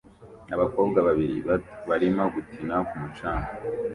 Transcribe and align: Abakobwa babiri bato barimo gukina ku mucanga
Abakobwa 0.55 0.99
babiri 1.07 1.35
bato 1.47 1.73
barimo 1.89 2.23
gukina 2.35 2.75
ku 2.87 2.93
mucanga 3.01 3.49